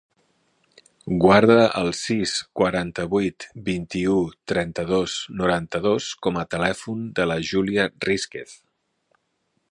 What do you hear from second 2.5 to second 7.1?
quaranta-vuit, vint-i-u, trenta-dos, noranta-dos com a telèfon